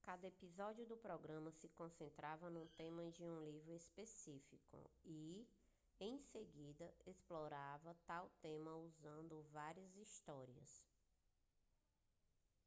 [0.00, 5.44] cada episódio do programa se concentrava no tema de um livro específico e
[5.98, 10.84] em seguida explorava tal tema usando várias histórias